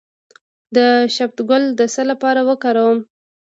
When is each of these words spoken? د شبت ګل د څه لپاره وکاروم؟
د 0.75 0.77
شبت 1.15 1.37
ګل 1.49 1.63
د 1.79 1.81
څه 1.93 2.01
لپاره 2.11 2.41
وکاروم؟ 2.49 2.99